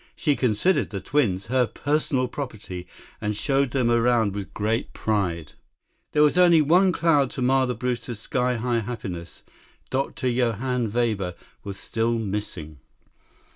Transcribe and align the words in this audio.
She 0.15 0.35
considered 0.35 0.89
the 0.89 0.99
twins 0.99 1.45
her 1.45 1.67
personal 1.67 2.27
property 2.27 2.87
and 3.21 3.35
showed 3.35 3.69
them 3.69 3.91
around 3.91 4.33
with 4.33 4.51
great 4.51 4.93
pride. 4.93 5.53
There 6.13 6.23
was 6.23 6.39
only 6.39 6.59
one 6.59 6.91
cloud 6.91 7.29
to 7.33 7.41
mar 7.43 7.67
the 7.67 7.75
Brewsters' 7.75 8.19
sky 8.19 8.55
high 8.55 8.79
happiness. 8.79 9.43
Dr. 9.91 10.27
Johann 10.27 10.91
Weber 10.91 11.35
was 11.63 11.77
still 11.77 12.17
missing. 12.17 12.79